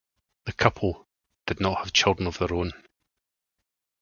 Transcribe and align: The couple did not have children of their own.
The 0.45 0.53
couple 0.53 1.07
did 1.45 1.59
not 1.59 1.77
have 1.77 1.93
children 1.93 2.25
of 2.25 2.39
their 2.39 2.51
own. 2.51 2.71